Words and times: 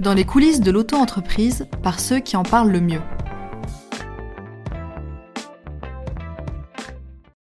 dans 0.00 0.14
les 0.14 0.24
coulisses 0.24 0.60
de 0.60 0.70
l'auto-entreprise 0.70 1.66
par 1.82 2.00
ceux 2.00 2.20
qui 2.20 2.36
en 2.36 2.42
parlent 2.42 2.70
le 2.70 2.80
mieux. 2.80 3.02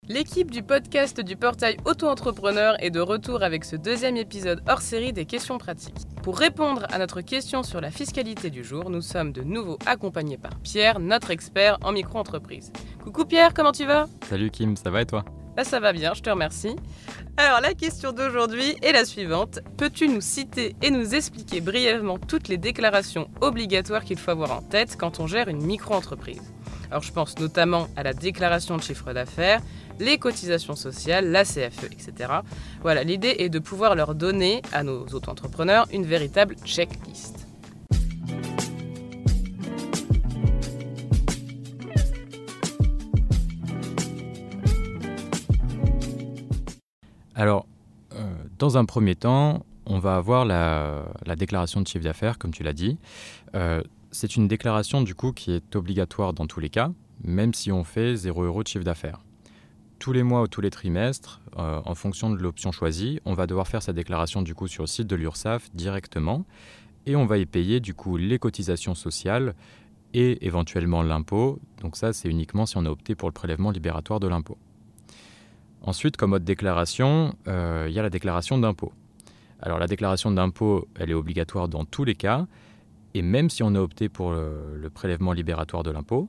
L'équipe 0.09 0.51
du 0.51 0.61
podcast 0.61 1.21
du 1.21 1.37
portail 1.37 1.77
Auto-entrepreneur 1.85 2.75
est 2.83 2.91
de 2.91 2.99
retour 2.99 3.41
avec 3.41 3.63
ce 3.63 3.77
deuxième 3.77 4.17
épisode 4.17 4.61
hors 4.67 4.81
série 4.81 5.13
des 5.13 5.25
questions 5.25 5.57
pratiques. 5.57 5.95
Pour 6.21 6.37
répondre 6.37 6.85
à 6.91 6.99
notre 6.99 7.21
question 7.21 7.63
sur 7.63 7.79
la 7.79 7.89
fiscalité 7.89 8.49
du 8.49 8.63
jour, 8.63 8.89
nous 8.89 9.01
sommes 9.01 9.31
de 9.31 9.41
nouveau 9.41 9.79
accompagnés 9.85 10.37
par 10.37 10.59
Pierre, 10.59 10.99
notre 10.99 11.31
expert 11.31 11.77
en 11.81 11.93
micro-entreprise. 11.93 12.71
Coucou 13.01 13.25
Pierre, 13.25 13.53
comment 13.53 13.71
tu 13.71 13.85
vas? 13.85 14.07
Salut 14.29 14.51
Kim, 14.51 14.75
ça 14.75 14.91
va 14.91 15.01
et 15.01 15.05
toi? 15.05 15.23
Bah, 15.55 15.63
Ça 15.63 15.79
va 15.79 15.93
bien, 15.93 16.13
je 16.13 16.21
te 16.21 16.29
remercie. 16.29 16.75
Alors 17.37 17.61
la 17.61 17.73
question 17.73 18.11
d'aujourd'hui 18.11 18.75
est 18.83 18.91
la 18.91 19.05
suivante. 19.05 19.59
Peux-tu 19.77 20.07
nous 20.07 20.21
citer 20.21 20.75
et 20.81 20.91
nous 20.91 21.15
expliquer 21.15 21.61
brièvement 21.61 22.19
toutes 22.19 22.47
les 22.47 22.57
déclarations 22.57 23.27
obligatoires 23.41 24.03
qu'il 24.03 24.19
faut 24.19 24.31
avoir 24.31 24.51
en 24.51 24.61
tête 24.61 24.97
quand 24.99 25.19
on 25.19 25.25
gère 25.25 25.47
une 25.47 25.63
micro-entreprise? 25.63 26.53
Alors 26.91 27.01
je 27.01 27.11
pense 27.11 27.39
notamment 27.39 27.87
à 27.95 28.03
la 28.03 28.13
déclaration 28.13 28.77
de 28.77 28.83
chiffre 28.83 29.13
d'affaires, 29.13 29.61
les 29.99 30.19
cotisations 30.19 30.75
sociales, 30.75 31.31
la 31.31 31.43
CFE, 31.43 31.85
etc. 31.85 32.31
Voilà, 32.81 33.03
l'idée 33.03 33.35
est 33.39 33.49
de 33.49 33.59
pouvoir 33.59 33.95
leur 33.95 34.13
donner 34.13 34.61
à 34.71 34.83
nos 34.83 35.05
auto-entrepreneurs 35.07 35.87
une 35.91 36.05
véritable 36.05 36.55
checklist. 36.65 37.42
Alors, 47.35 47.65
euh, 48.13 48.33
dans 48.59 48.77
un 48.77 48.85
premier 48.85 49.15
temps, 49.15 49.65
on 49.85 49.99
va 49.99 50.15
avoir 50.15 50.45
la, 50.45 51.05
déclaration 51.35 51.81
de 51.81 51.87
chiffre 51.87 52.03
d'affaires, 52.03 52.37
comme 52.37 52.51
tu 52.51 52.63
l'as 52.63 52.73
dit. 52.73 52.97
Euh, 53.55 53.81
c'est 54.11 54.35
une 54.35 54.47
déclaration 54.47 55.01
du 55.01 55.15
coup 55.15 55.31
qui 55.31 55.51
est 55.51 55.75
obligatoire 55.75 56.33
dans 56.33 56.45
tous 56.45 56.59
les 56.59 56.69
cas, 56.69 56.91
même 57.23 57.53
si 57.53 57.71
on 57.71 57.83
fait 57.83 58.15
0 58.15 58.43
euros 58.43 58.63
de 58.63 58.67
chiffre 58.67 58.83
d'affaires. 58.83 59.19
Tous 59.97 60.13
les 60.13 60.23
mois 60.23 60.43
ou 60.43 60.47
tous 60.47 60.61
les 60.61 60.69
trimestres, 60.69 61.41
euh, 61.57 61.81
en 61.85 61.95
fonction 61.95 62.29
de 62.29 62.37
l'option 62.37 62.71
choisie, 62.71 63.19
on 63.25 63.33
va 63.33 63.47
devoir 63.47 63.67
faire 63.67 63.81
sa 63.81 63.93
déclaration 63.93 64.41
du 64.41 64.53
coup 64.53 64.67
sur 64.67 64.83
le 64.83 64.87
site 64.87 65.07
de 65.07 65.15
l'URSSAF 65.15 65.69
directement 65.73 66.45
et 67.05 67.15
on 67.15 67.25
va 67.25 67.37
y 67.37 67.45
payer 67.45 67.79
du 67.79 67.93
coup 67.93 68.17
les 68.17 68.37
cotisations 68.37 68.95
sociales 68.95 69.55
et 70.13 70.45
éventuellement 70.45 71.01
l'impôt. 71.01 71.59
Donc 71.81 71.95
ça, 71.95 72.13
c'est 72.13 72.29
uniquement 72.29 72.65
si 72.65 72.77
on 72.77 72.85
a 72.85 72.89
opté 72.89 73.15
pour 73.15 73.29
le 73.29 73.33
prélèvement 73.33 73.71
libératoire 73.71 74.19
de 74.19 74.27
l'impôt. 74.27 74.57
Ensuite, 75.83 76.15
comme 76.15 76.31
autre 76.31 76.45
déclaration, 76.45 77.35
euh, 77.47 77.87
il 77.89 77.93
y 77.93 77.99
a 77.99 78.01
la 78.01 78.09
déclaration 78.09 78.57
d'impôt. 78.57 78.93
Alors 79.61 79.79
la 79.79 79.87
déclaration 79.87 80.31
d'impôt, 80.31 80.87
elle 80.95 81.11
est 81.11 81.13
obligatoire 81.13 81.67
dans 81.67 81.85
tous 81.85 82.05
les 82.05 82.15
cas, 82.15 82.47
et 83.13 83.21
même 83.21 83.49
si 83.49 83.63
on 83.63 83.75
a 83.75 83.79
opté 83.79 84.09
pour 84.09 84.31
le, 84.31 84.89
prélèvement 84.93 85.33
libératoire 85.33 85.83
de 85.83 85.91
l'impôt, 85.91 86.27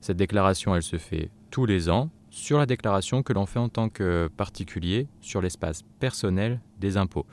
cette 0.00 0.16
déclaration, 0.16 0.74
elle 0.74 0.82
se 0.82 0.96
fait 0.96 1.30
tous 1.50 1.66
les 1.66 1.88
ans 1.88 2.10
sur 2.30 2.58
la 2.58 2.66
déclaration 2.66 3.22
que 3.22 3.32
l'on 3.32 3.46
fait 3.46 3.58
en 3.58 3.68
tant 3.68 3.88
que 3.88 4.28
particulier 4.36 5.08
sur 5.20 5.40
l'espace 5.40 5.82
personnel 5.98 6.60
des 6.78 6.96
impôts. 6.96 7.26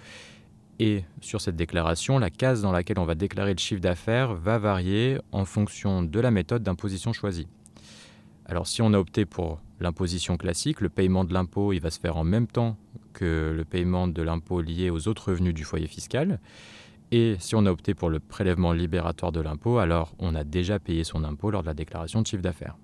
Et 0.80 1.04
sur 1.22 1.42
cette 1.42 1.56
déclaration, 1.56 2.20
la 2.20 2.30
case 2.30 2.62
dans 2.62 2.72
laquelle 2.72 3.00
on 3.00 3.06
va 3.06 3.16
déclarer 3.16 3.54
le 3.54 3.60
chiffre 3.60 3.82
d'affaires 3.82 4.34
va 4.34 4.58
varier 4.58 5.18
en 5.32 5.46
fonction 5.46 6.04
de 6.04 6.20
la 6.20 6.30
méthode 6.30 6.64
d'imposition 6.64 7.14
choisie. 7.14 7.48
Alors 8.46 8.68
si 8.68 8.82
on 8.82 8.94
a 8.94 8.98
opté 8.98 9.26
pour 9.26 9.60
l'imposition 9.80 10.38
classique, 10.38 10.82
le 10.82 10.90
paiement 10.90 11.24
de 11.24 11.34
l'impôt, 11.34 11.74
il 11.74 11.80
va 11.80 11.90
se 11.90 12.00
faire 12.00 12.18
en 12.18 12.24
même 12.24 12.48
temps 12.48 12.78
que 13.14 13.54
le 13.56 13.66
paiement 13.66 14.08
de 14.08 14.22
l'impôt 14.22 14.62
lié 14.62 14.90
aux 14.90 15.08
autres 15.08 15.32
revenus 15.32 15.54
du 15.54 15.64
foyer 15.64 15.88
fiscal. 15.88 16.40
Et 17.12 17.36
si 17.40 17.56
on 17.56 17.66
a 17.66 17.72
opté 17.72 17.94
pour 17.94 18.10
le 18.10 18.20
prélèvement 18.20 18.74
libératoire 18.74 19.32
de 19.32 19.40
l'impôt, 19.40 19.78
alors 19.78 20.14
on 20.20 20.36
a 20.36 20.44
déjà 20.44 20.80
payé 20.80 21.04
son 21.04 21.24
impôt 21.24 21.52
lors 21.52 21.62
de 21.62 21.68
la 21.68 21.74
déclaration 21.74 22.22
de 22.22 22.28
chiffre 22.28 22.42
d'affaires. 22.42 22.78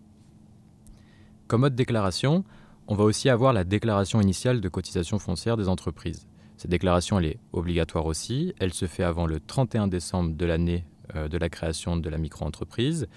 Comme 1.47 1.63
autre 1.63 1.75
déclaration, 1.75 2.45
on 2.87 2.95
va 2.95 3.03
aussi 3.03 3.29
avoir 3.29 3.53
la 3.53 3.63
déclaration 3.63 4.21
initiale 4.21 4.61
de 4.61 4.69
cotisation 4.69 5.19
foncière 5.19 5.57
des 5.57 5.67
entreprises. 5.67 6.27
Cette 6.57 6.71
déclaration, 6.71 7.19
elle 7.19 7.25
est 7.25 7.39
obligatoire 7.51 8.05
aussi. 8.05 8.53
Elle 8.59 8.73
se 8.73 8.85
fait 8.85 9.03
avant 9.03 9.25
le 9.25 9.39
31 9.39 9.87
décembre 9.87 10.35
de 10.35 10.45
l'année 10.45 10.85
euh, 11.15 11.27
de 11.27 11.37
la 11.37 11.49
création 11.49 11.97
de 11.97 12.09
la 12.09 12.17
micro-entreprise. 12.17 13.07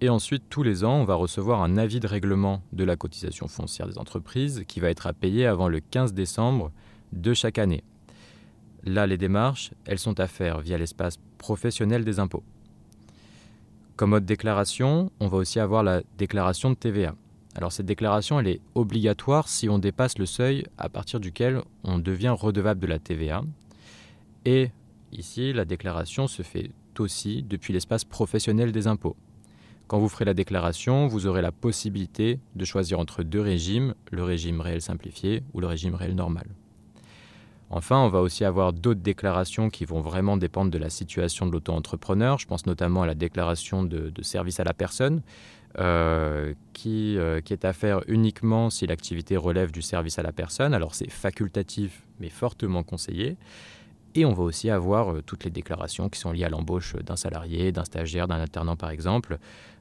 Et 0.00 0.08
ensuite, 0.08 0.44
tous 0.50 0.62
les 0.62 0.84
ans, 0.84 0.96
on 0.96 1.04
va 1.04 1.14
recevoir 1.14 1.62
un 1.62 1.76
avis 1.76 2.00
de 2.00 2.06
règlement 2.06 2.62
de 2.72 2.84
la 2.84 2.96
cotisation 2.96 3.48
foncière 3.48 3.86
des 3.86 3.98
entreprises 3.98 4.64
qui 4.66 4.80
va 4.80 4.90
être 4.90 5.06
à 5.06 5.12
payer 5.12 5.46
avant 5.46 5.68
le 5.68 5.80
15 5.80 6.12
décembre 6.12 6.72
de 7.12 7.32
chaque 7.32 7.58
année. 7.58 7.84
Là, 8.84 9.06
les 9.06 9.16
démarches, 9.16 9.70
elles 9.86 9.98
sont 9.98 10.20
à 10.20 10.26
faire 10.26 10.60
via 10.60 10.76
l'espace 10.76 11.18
professionnel 11.38 12.04
des 12.04 12.18
impôts. 12.18 12.42
Comme 13.96 14.12
autre 14.12 14.26
déclaration, 14.26 15.10
on 15.20 15.28
va 15.28 15.38
aussi 15.38 15.60
avoir 15.60 15.82
la 15.82 16.02
déclaration 16.18 16.70
de 16.70 16.74
TVA. 16.74 17.14
Alors 17.54 17.70
cette 17.70 17.86
déclaration, 17.86 18.40
elle 18.40 18.48
est 18.48 18.60
obligatoire 18.74 19.48
si 19.48 19.68
on 19.68 19.78
dépasse 19.78 20.18
le 20.18 20.26
seuil 20.26 20.66
à 20.76 20.88
partir 20.88 21.20
duquel 21.20 21.62
on 21.84 21.98
devient 21.98 22.34
redevable 22.36 22.80
de 22.80 22.88
la 22.88 22.98
TVA. 22.98 23.42
Et 24.44 24.70
ici, 25.12 25.52
la 25.52 25.64
déclaration 25.64 26.26
se 26.26 26.42
fait 26.42 26.72
aussi 26.98 27.44
depuis 27.44 27.72
l'espace 27.72 28.04
professionnel 28.04 28.72
des 28.72 28.88
impôts. 28.88 29.16
Quand 29.86 29.98
vous 29.98 30.08
ferez 30.08 30.24
la 30.24 30.34
déclaration, 30.34 31.06
vous 31.06 31.26
aurez 31.26 31.42
la 31.42 31.52
possibilité 31.52 32.40
de 32.54 32.64
choisir 32.64 32.98
entre 32.98 33.22
deux 33.22 33.40
régimes, 33.40 33.94
le 34.10 34.24
régime 34.24 34.60
réel 34.60 34.80
simplifié 34.80 35.42
ou 35.52 35.60
le 35.60 35.66
régime 35.66 35.94
réel 35.94 36.14
normal. 36.14 36.46
Enfin, 37.70 37.98
on 37.98 38.08
va 38.08 38.20
aussi 38.20 38.44
avoir 38.44 38.72
d'autres 38.72 39.00
déclarations 39.00 39.68
qui 39.68 39.84
vont 39.84 40.00
vraiment 40.00 40.36
dépendre 40.36 40.70
de 40.70 40.78
la 40.78 40.90
situation 40.90 41.44
de 41.46 41.52
l'auto-entrepreneur. 41.52 42.38
Je 42.38 42.46
pense 42.46 42.66
notamment 42.66 43.02
à 43.02 43.06
la 43.06 43.14
déclaration 43.14 43.82
de, 43.82 44.12
service 44.22 44.60
à 44.60 44.64
la 44.64 44.74
personne, 44.74 45.22
euh, 45.78 46.54
qui, 46.72 47.18
euh, 47.18 47.40
qui, 47.40 47.52
est 47.52 47.64
à 47.64 47.72
faire 47.72 48.00
uniquement 48.06 48.70
si 48.70 48.86
l'activité 48.86 49.36
relève 49.36 49.72
du 49.72 49.82
service 49.82 50.18
à 50.18 50.22
la 50.22 50.32
personne. 50.32 50.72
Alors 50.72 50.94
c'est 50.94 51.10
facultatif, 51.10 52.02
mais 52.20 52.28
fortement 52.28 52.84
conseillé. 52.84 53.36
Et 54.14 54.24
on 54.24 54.32
va 54.32 54.44
aussi 54.44 54.70
avoir 54.70 55.12
euh, 55.12 55.22
toutes 55.22 55.44
les 55.44 55.50
déclarations 55.50 56.08
qui 56.08 56.20
sont 56.20 56.30
liées 56.30 56.44
à 56.44 56.48
l'embauche 56.48 56.94
d'un 56.96 57.16
salarié, 57.16 57.72
d'un 57.72 57.84
stagiaire, 57.84 58.28
d'un 58.28 58.36
alternant 58.36 58.76
par 58.76 58.90
exemple. 58.90 59.38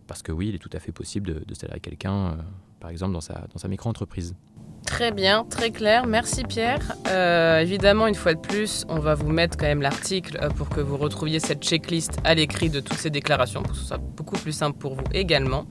Parce 0.07 0.21
que 0.21 0.31
oui, 0.31 0.49
il 0.49 0.55
est 0.55 0.59
tout 0.59 0.69
à 0.73 0.79
fait 0.79 0.91
possible 0.91 1.27
de, 1.27 1.43
de 1.45 1.53
salarier 1.53 1.81
quelqu'un, 1.81 2.37
par 2.79 2.89
exemple, 2.89 3.13
dans 3.13 3.21
sa, 3.21 3.45
dans 3.53 3.57
sa 3.57 3.67
micro-entreprise. 3.67 4.35
Très 4.85 5.11
bien, 5.11 5.45
très 5.49 5.71
clair. 5.71 6.05
Merci 6.05 6.43
Pierre. 6.43 6.93
Euh, 7.07 7.59
évidemment, 7.59 8.07
une 8.07 8.15
fois 8.15 8.33
de 8.33 8.39
plus, 8.39 8.85
on 8.89 8.99
va 8.99 9.15
vous 9.15 9.29
mettre 9.29 9.57
quand 9.57 9.65
même 9.65 9.81
l'article 9.81 10.37
euh, 10.41 10.49
pour 10.49 10.69
que 10.69 10.81
vous 10.81 10.97
retrouviez 10.97 11.39
cette 11.39 11.63
checklist 11.63 12.17
à 12.23 12.35
l'écrit 12.35 12.69
de 12.69 12.79
toutes 12.79 12.97
ces 12.97 13.09
déclarations, 13.09 13.63
pour 13.63 13.71
que 13.71 13.77
ce 13.77 13.85
soit 13.85 13.97
beaucoup 13.97 14.35
plus 14.35 14.51
simple 14.51 14.77
pour 14.77 14.95
vous 14.95 15.03
également. 15.13 15.65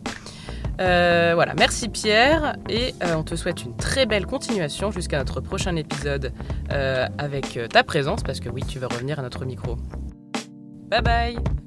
Euh, 0.81 1.33
voilà, 1.35 1.55
merci 1.55 1.91
Pierre 1.91 2.57
et 2.71 2.95
on 3.15 3.23
te 3.23 3.37
souhaite 3.37 3.63
une 3.63 3.77
très 3.77 4.07
belle 4.07 4.25
continuation 4.25 4.91
jusqu'à 4.91 5.19
notre 5.19 5.41
prochain 5.41 5.77
épisode 5.77 6.33
avec 6.71 7.59
ta 7.69 7.85
présence 7.85 8.23
parce 8.23 8.41
que 8.41 8.49
oui, 8.49 8.63
tu 8.67 8.79
vas 8.79 8.89
revenir 8.89 9.19
à 9.19 9.23
notre 9.23 9.45
micro. 9.45 9.77
Bye 10.89 11.03
bye 11.03 11.62